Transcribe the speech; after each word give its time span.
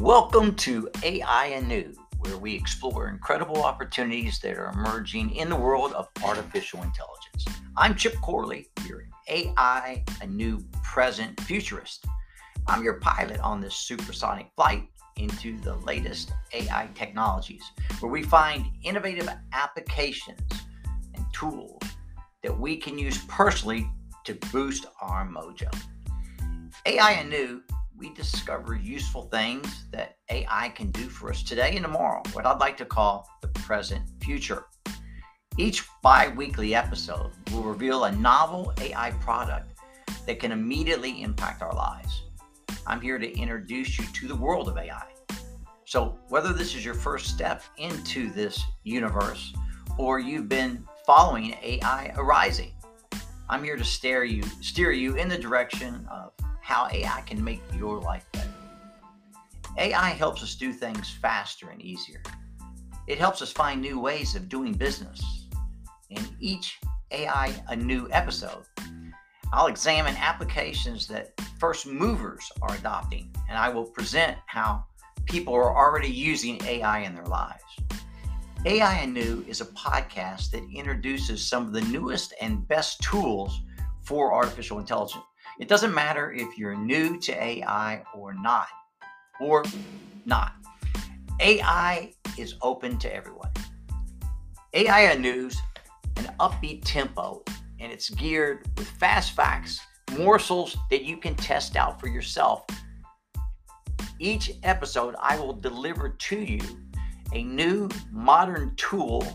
Welcome 0.00 0.54
to 0.56 0.90
AI 1.02 1.46
Anew, 1.46 1.94
where 2.18 2.36
we 2.36 2.54
explore 2.54 3.08
incredible 3.08 3.64
opportunities 3.64 4.38
that 4.40 4.58
are 4.58 4.70
emerging 4.70 5.34
in 5.34 5.48
the 5.48 5.56
world 5.56 5.94
of 5.94 6.08
artificial 6.22 6.82
intelligence. 6.82 7.46
I'm 7.78 7.94
Chip 7.94 8.14
Corley, 8.20 8.68
your 8.86 9.08
AI 9.26 10.04
Anew 10.20 10.62
present 10.82 11.40
futurist. 11.40 12.04
I'm 12.66 12.84
your 12.84 13.00
pilot 13.00 13.40
on 13.40 13.62
this 13.62 13.74
supersonic 13.74 14.50
flight 14.54 14.86
into 15.16 15.58
the 15.60 15.76
latest 15.76 16.30
AI 16.52 16.90
technologies, 16.94 17.64
where 18.00 18.12
we 18.12 18.22
find 18.22 18.66
innovative 18.84 19.30
applications 19.54 20.42
and 21.14 21.24
tools 21.32 21.82
that 22.42 22.56
we 22.56 22.76
can 22.76 22.98
use 22.98 23.24
personally 23.28 23.90
to 24.24 24.34
boost 24.52 24.84
our 25.00 25.26
mojo. 25.26 25.74
AI 26.84 27.12
Anew 27.12 27.62
we 27.98 28.10
discover 28.10 28.74
useful 28.74 29.22
things 29.22 29.86
that 29.90 30.16
AI 30.30 30.68
can 30.70 30.90
do 30.90 31.08
for 31.08 31.30
us 31.30 31.42
today 31.42 31.72
and 31.76 31.84
tomorrow, 31.84 32.22
what 32.32 32.46
I'd 32.46 32.60
like 32.60 32.76
to 32.78 32.84
call 32.84 33.28
the 33.40 33.48
present 33.48 34.02
future. 34.22 34.66
Each 35.56 35.84
bi 36.02 36.28
weekly 36.28 36.74
episode 36.74 37.32
will 37.52 37.62
reveal 37.62 38.04
a 38.04 38.12
novel 38.12 38.74
AI 38.80 39.12
product 39.12 39.72
that 40.26 40.38
can 40.38 40.52
immediately 40.52 41.22
impact 41.22 41.62
our 41.62 41.74
lives. 41.74 42.24
I'm 42.86 43.00
here 43.00 43.18
to 43.18 43.38
introduce 43.38 43.98
you 43.98 44.04
to 44.04 44.28
the 44.28 44.36
world 44.36 44.68
of 44.68 44.76
AI. 44.76 45.06
So, 45.86 46.18
whether 46.28 46.52
this 46.52 46.74
is 46.74 46.84
your 46.84 46.94
first 46.94 47.28
step 47.28 47.62
into 47.78 48.30
this 48.30 48.62
universe 48.82 49.54
or 49.96 50.18
you've 50.18 50.48
been 50.48 50.84
following 51.06 51.56
AI 51.62 52.12
arising, 52.16 52.74
I'm 53.48 53.64
here 53.64 53.76
to 53.76 53.84
steer 53.84 54.24
you, 54.24 54.42
steer 54.60 54.90
you 54.90 55.14
in 55.14 55.28
the 55.28 55.38
direction 55.38 56.06
of 56.10 56.32
how 56.66 56.88
AI 56.90 57.20
can 57.20 57.42
make 57.44 57.62
your 57.78 58.00
life 58.00 58.26
better. 58.32 58.52
AI 59.78 60.08
helps 60.08 60.42
us 60.42 60.56
do 60.56 60.72
things 60.72 61.08
faster 61.08 61.68
and 61.70 61.80
easier. 61.80 62.20
It 63.06 63.18
helps 63.18 63.40
us 63.40 63.52
find 63.52 63.80
new 63.80 64.00
ways 64.00 64.34
of 64.34 64.48
doing 64.48 64.72
business. 64.72 65.46
In 66.10 66.26
each 66.40 66.80
AI 67.12 67.54
Anew 67.68 68.08
episode, 68.10 68.64
I'll 69.52 69.68
examine 69.68 70.16
applications 70.16 71.06
that 71.06 71.40
first 71.60 71.86
movers 71.86 72.50
are 72.60 72.74
adopting, 72.74 73.32
and 73.48 73.56
I 73.56 73.68
will 73.68 73.84
present 73.84 74.36
how 74.46 74.86
people 75.26 75.54
are 75.54 75.76
already 75.76 76.10
using 76.10 76.60
AI 76.64 77.02
in 77.02 77.14
their 77.14 77.26
lives. 77.26 77.62
AI 78.64 79.02
Anew 79.02 79.44
is 79.46 79.60
a 79.60 79.66
podcast 79.66 80.50
that 80.50 80.68
introduces 80.74 81.46
some 81.46 81.64
of 81.68 81.72
the 81.72 81.82
newest 81.82 82.34
and 82.40 82.66
best 82.66 83.00
tools 83.02 83.60
for 84.02 84.34
artificial 84.34 84.80
intelligence 84.80 85.22
it 85.58 85.68
doesn't 85.68 85.94
matter 85.94 86.32
if 86.32 86.58
you're 86.58 86.76
new 86.76 87.18
to 87.20 87.32
AI 87.32 88.02
or 88.14 88.34
not, 88.34 88.68
or 89.40 89.64
not. 90.24 90.52
AI 91.40 92.12
is 92.38 92.54
open 92.62 92.98
to 92.98 93.14
everyone. 93.14 93.50
AI 94.74 95.14
News, 95.14 95.56
an 96.16 96.34
upbeat 96.40 96.82
tempo, 96.84 97.42
and 97.80 97.90
it's 97.90 98.10
geared 98.10 98.66
with 98.76 98.88
fast 98.88 99.32
facts, 99.32 99.80
morsels 100.18 100.76
that 100.90 101.04
you 101.04 101.16
can 101.16 101.34
test 101.34 101.76
out 101.76 101.98
for 102.00 102.08
yourself. 102.08 102.64
Each 104.18 104.52
episode, 104.62 105.14
I 105.20 105.38
will 105.38 105.54
deliver 105.54 106.10
to 106.10 106.38
you 106.38 106.60
a 107.32 107.42
new 107.42 107.88
modern 108.10 108.74
tool 108.76 109.26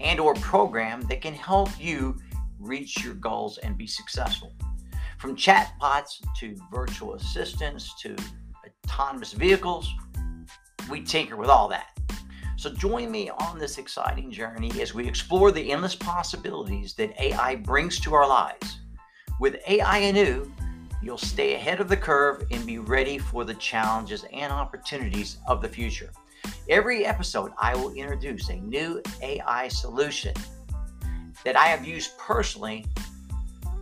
and 0.00 0.20
or 0.20 0.34
program 0.34 1.02
that 1.02 1.20
can 1.20 1.34
help 1.34 1.68
you 1.78 2.16
reach 2.58 3.02
your 3.02 3.14
goals 3.14 3.58
and 3.58 3.76
be 3.76 3.86
successful. 3.86 4.52
From 5.20 5.36
chatbots 5.36 6.22
to 6.38 6.56
virtual 6.72 7.12
assistants 7.12 7.94
to 8.00 8.16
autonomous 8.86 9.34
vehicles, 9.34 9.92
we 10.90 11.02
tinker 11.02 11.36
with 11.36 11.50
all 11.50 11.68
that. 11.68 11.90
So 12.56 12.72
join 12.72 13.10
me 13.10 13.28
on 13.28 13.58
this 13.58 13.76
exciting 13.76 14.30
journey 14.30 14.72
as 14.80 14.94
we 14.94 15.06
explore 15.06 15.52
the 15.52 15.72
endless 15.72 15.94
possibilities 15.94 16.94
that 16.94 17.20
AI 17.20 17.56
brings 17.56 18.00
to 18.00 18.14
our 18.14 18.26
lives. 18.26 18.78
With 19.38 19.60
AI 19.68 19.98
anew, 19.98 20.50
you'll 21.02 21.18
stay 21.18 21.54
ahead 21.54 21.82
of 21.82 21.90
the 21.90 21.98
curve 21.98 22.46
and 22.50 22.66
be 22.66 22.78
ready 22.78 23.18
for 23.18 23.44
the 23.44 23.54
challenges 23.56 24.24
and 24.32 24.50
opportunities 24.50 25.36
of 25.46 25.60
the 25.60 25.68
future. 25.68 26.10
Every 26.70 27.04
episode, 27.04 27.52
I 27.58 27.74
will 27.74 27.92
introduce 27.92 28.48
a 28.48 28.56
new 28.56 29.02
AI 29.20 29.68
solution 29.68 30.32
that 31.44 31.56
I 31.56 31.66
have 31.66 31.86
used 31.86 32.16
personally 32.16 32.86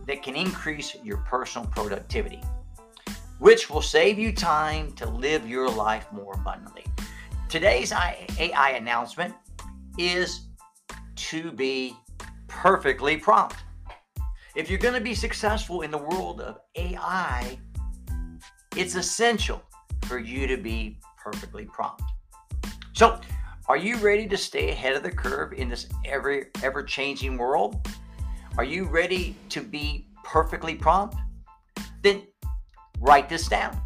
that 0.09 0.23
can 0.23 0.35
increase 0.35 0.95
your 1.03 1.17
personal 1.17 1.67
productivity, 1.67 2.41
which 3.37 3.69
will 3.69 3.81
save 3.81 4.17
you 4.17 4.33
time 4.33 4.91
to 4.93 5.07
live 5.07 5.47
your 5.47 5.69
life 5.69 6.11
more 6.11 6.33
abundantly. 6.33 6.83
Today's 7.47 7.93
AI 7.93 8.71
announcement 8.71 9.35
is 9.99 10.47
to 11.15 11.51
be 11.51 11.95
perfectly 12.47 13.17
prompt. 13.17 13.57
If 14.55 14.67
you're 14.67 14.79
going 14.79 14.95
to 14.95 14.99
be 14.99 15.13
successful 15.13 15.81
in 15.81 15.91
the 15.91 15.99
world 15.99 16.41
of 16.41 16.57
AI, 16.75 17.59
it's 18.75 18.95
essential 18.95 19.61
for 20.05 20.17
you 20.17 20.47
to 20.47 20.57
be 20.57 20.97
perfectly 21.17 21.65
prompt. 21.65 22.01
So, 22.93 23.21
are 23.67 23.77
you 23.77 23.97
ready 23.97 24.27
to 24.27 24.37
stay 24.37 24.71
ahead 24.71 24.95
of 24.95 25.03
the 25.03 25.11
curve 25.11 25.53
in 25.53 25.69
this 25.69 25.87
ever 26.03 26.47
ever 26.63 26.81
changing 26.81 27.37
world? 27.37 27.87
Are 28.57 28.63
you 28.63 28.85
ready 28.85 29.35
to 29.49 29.61
be 29.61 30.07
perfectly 30.23 30.75
prompt? 30.75 31.15
Then 32.01 32.23
write 32.99 33.29
this 33.29 33.47
down. 33.47 33.79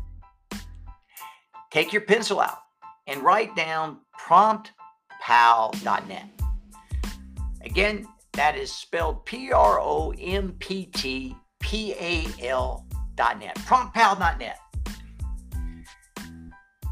Take 1.71 1.93
your 1.93 2.03
pencil 2.03 2.39
out 2.39 2.59
and 3.07 3.21
write 3.21 3.55
down 3.55 3.97
promptpal.net. 4.19 6.29
Again, 7.63 8.07
that 8.33 8.57
is 8.57 8.71
spelled 8.71 9.25
P 9.25 9.51
R 9.51 9.79
O 9.79 10.13
M 10.19 10.55
P 10.59 10.85
T 10.85 11.35
P 11.59 11.93
A 11.93 12.25
L.net. 12.47 13.55
Promptpal.net. 13.55 14.57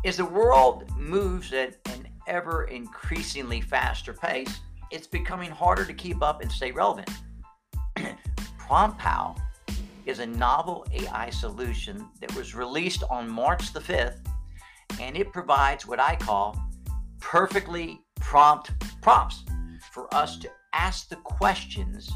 As 0.03 0.17
the 0.17 0.25
world 0.25 0.89
moves 0.97 1.53
at 1.53 1.77
an 1.85 2.07
ever 2.27 2.65
increasingly 2.65 3.61
faster 3.61 4.13
pace, 4.13 4.59
it's 4.89 5.07
becoming 5.07 5.51
harder 5.51 5.85
to 5.85 5.93
keep 5.93 6.23
up 6.23 6.41
and 6.41 6.51
stay 6.51 6.71
relevant. 6.71 7.09
PromptPal 8.71 9.37
is 10.05 10.19
a 10.19 10.25
novel 10.25 10.87
AI 10.93 11.29
solution 11.29 12.07
that 12.21 12.33
was 12.33 12.55
released 12.55 13.03
on 13.09 13.29
March 13.29 13.73
the 13.73 13.81
5th, 13.81 14.25
and 14.97 15.17
it 15.17 15.33
provides 15.33 15.85
what 15.85 15.99
I 15.99 16.15
call 16.15 16.57
perfectly 17.19 17.99
prompt 18.21 18.71
prompts 19.01 19.43
for 19.91 20.07
us 20.15 20.37
to 20.37 20.49
ask 20.71 21.09
the 21.09 21.17
questions 21.17 22.09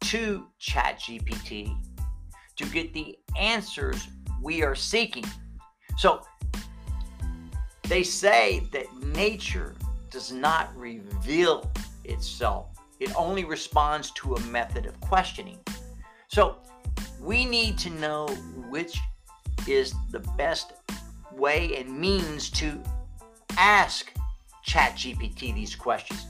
to 0.00 0.46
ChatGPT 0.58 1.76
to 2.56 2.64
get 2.70 2.94
the 2.94 3.18
answers 3.38 4.08
we 4.40 4.62
are 4.62 4.74
seeking. 4.74 5.26
So 5.98 6.22
they 7.82 8.04
say 8.04 8.66
that 8.72 8.86
nature 9.02 9.74
does 10.08 10.32
not 10.32 10.74
reveal 10.74 11.70
itself 12.04 12.68
it 13.00 13.16
only 13.16 13.44
responds 13.44 14.10
to 14.12 14.34
a 14.34 14.40
method 14.40 14.84
of 14.84 15.00
questioning. 15.00 15.58
So 16.30 16.58
we 17.20 17.44
need 17.44 17.76
to 17.78 17.90
know 17.90 18.28
which 18.68 19.00
is 19.66 19.92
the 20.12 20.20
best 20.38 20.74
way 21.32 21.76
and 21.76 21.98
means 21.98 22.50
to 22.50 22.80
ask 23.58 24.12
ChatGPT 24.64 25.52
these 25.52 25.74
questions. 25.74 26.26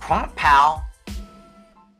PromptPal 0.00 0.82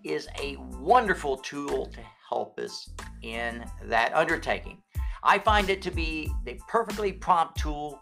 is 0.02 0.26
a 0.42 0.56
wonderful 0.80 1.36
tool 1.36 1.86
to 1.86 2.00
help 2.28 2.58
us 2.58 2.90
in 3.22 3.64
that 3.84 4.12
undertaking. 4.12 4.82
I 5.22 5.38
find 5.38 5.70
it 5.70 5.80
to 5.82 5.92
be 5.92 6.32
the 6.44 6.58
perfectly 6.66 7.12
prompt 7.12 7.58
tool 7.58 8.00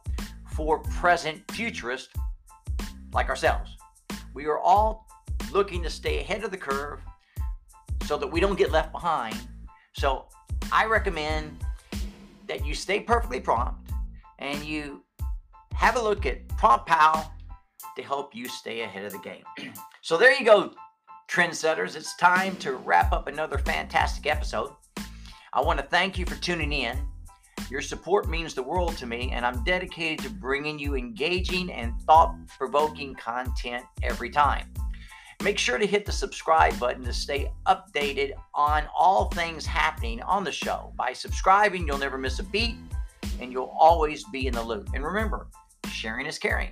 for 0.53 0.79
present 0.85 1.43
futurists 1.53 2.15
like 3.12 3.29
ourselves. 3.29 3.77
We 4.33 4.47
are 4.47 4.59
all 4.59 5.06
looking 5.53 5.83
to 5.83 5.91
stay 5.91 6.21
ahead 6.21 6.44
of 6.44 6.50
the 6.50 6.56
curve 6.56 7.00
so 8.06 8.17
that 8.17 8.27
we 8.27 8.41
don't 8.41 8.56
get 8.56 8.71
left 8.71 8.93
behind. 8.93 9.37
So 9.95 10.27
I 10.73 10.87
recommend 10.87 11.59
that 12.49 12.67
you 12.67 12.75
stay 12.75 13.01
perfectly 13.01 13.41
prompt 13.41 13.91
and 14.39 14.62
you 14.65 15.03
have 15.75 15.97
a 15.97 16.03
look 16.03 16.27
at 16.27 16.47
Prompt 16.49 16.87
PromptPal 16.87 17.31
to 17.97 18.03
help 18.03 18.35
you 18.35 18.49
stay 18.49 18.83
ahead 18.83 19.05
of 19.05 19.12
the 19.12 19.19
game. 19.19 19.45
so 20.03 20.17
there 20.17 20.37
you 20.37 20.45
go, 20.45 20.73
trendsetters. 21.31 21.97
It's 21.97 22.17
time 22.17 22.56
to 22.56 22.75
wrap 22.75 23.12
up 23.12 23.29
another 23.29 23.59
fantastic 23.59 24.27
episode. 24.27 24.73
I 25.53 25.61
want 25.61 25.79
to 25.79 25.87
thank 25.87 26.19
you 26.19 26.27
for 26.27 26.35
tuning 26.37 26.73
in. 26.73 26.99
Your 27.71 27.81
support 27.81 28.29
means 28.29 28.55
the 28.55 28.62
world 28.62 28.97
to 28.99 29.06
me, 29.06 29.31
and 29.33 29.47
I'm 29.47 29.65
dedicated 29.65 30.19
to 30.27 30.31
bringing 30.31 30.79
you 30.79 30.97
engaging 30.97 31.73
and 31.73 31.95
thought 32.03 32.35
provoking 32.59 33.15
content 33.15 33.85
every 34.03 34.31
time. 34.31 34.74
Make 35.43 35.59
sure 35.59 35.79
to 35.79 35.87
hit 35.87 36.07
the 36.07 36.13
subscribe 36.13 36.79
button 36.79 37.05
to 37.05 37.13
stay 37.13 37.51
updated 37.67 38.33
on 38.55 38.85
all 38.97 39.27
things 39.31 39.67
happening 39.67 40.23
on 40.23 40.45
the 40.45 40.53
show. 40.53 40.93
By 40.97 41.13
subscribing, 41.13 41.87
you'll 41.87 41.99
never 41.99 42.19
miss 42.19 42.39
a 42.39 42.45
beat. 42.45 42.77
and 43.41 43.53
you'll 43.53 43.75
always 43.79 44.25
be 44.25 44.47
in 44.47 44.55
the 44.55 44.63
loop. 44.63 44.91
And 44.95 45.05
remember, 45.05 45.49
sharing 45.91 46.27
is 46.27 46.39
caring. 46.39 46.71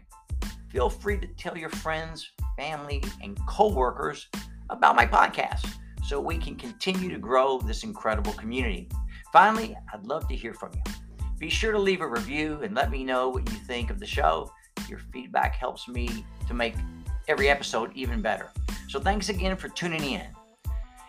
Feel 0.71 0.89
free 0.89 1.19
to 1.19 1.27
tell 1.27 1.57
your 1.57 1.69
friends, 1.69 2.31
family, 2.57 3.03
and 3.23 3.39
coworkers 3.47 4.29
about 4.71 4.97
my 4.97 5.07
podcast 5.07 5.69
so 6.05 6.21
we 6.21 6.39
can 6.39 6.57
continue 6.57 7.11
to 7.11 7.19
grow 7.19 7.59
this 7.59 7.85
incredible 7.85 8.33
community. 8.33 8.89
Finally, 9.33 9.77
I'd 9.93 10.05
love 10.07 10.29
to 10.29 10.37
hear 10.37 10.55
from 10.55 10.71
you. 10.75 10.93
Be 11.39 11.51
sure 11.51 11.73
to 11.73 11.79
leave 11.79 12.01
a 12.01 12.07
review 12.09 12.61
and 12.63 12.75
let 12.75 12.91
me 12.91 13.05
know 13.05 13.29
what 13.29 13.51
you 13.51 13.57
think 13.67 13.91
of 13.91 13.99
the 13.99 14.07
show. 14.07 14.53
Your 14.89 15.01
feedback 15.13 15.57
helps 15.57 15.89
me 15.89 16.25
to 16.47 16.55
make 16.55 16.75
every 17.29 17.49
episode 17.49 17.93
even 17.95 18.21
better. 18.21 18.51
So 18.89 19.01
thanks 19.01 19.29
again 19.29 19.57
for 19.57 19.69
tuning 19.69 20.05
in. 20.05 20.27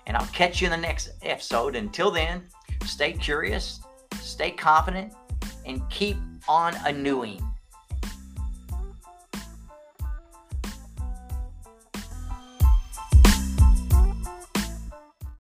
And 0.08 0.18
I'll 0.18 0.28
catch 0.28 0.62
you 0.62 0.68
in 0.68 0.72
the 0.72 0.78
next 0.78 1.12
episode. 1.22 1.76
Until 1.76 2.12
then, 2.12 2.44
stay 2.86 3.14
curious, 3.14 3.82
stay 4.20 4.52
confident, 4.52 5.14
and 5.66 5.82
keep 5.90 6.18
on 6.48 6.76
a 6.86 6.92
newing. 6.92 7.42